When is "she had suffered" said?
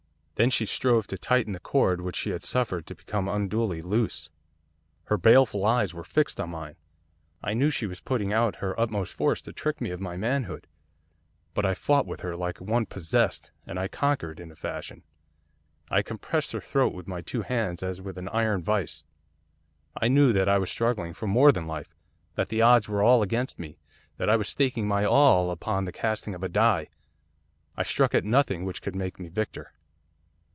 2.15-2.87